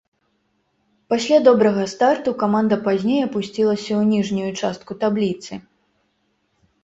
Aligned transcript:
Пасля 1.13 1.37
добрага 1.47 1.83
старту 1.93 2.29
каманда 2.43 2.75
пазней 2.87 3.21
апусцілася 3.27 3.91
ў 4.01 4.13
ніжнюю 4.13 4.49
частку 4.65 4.91
табліцы. 5.03 5.53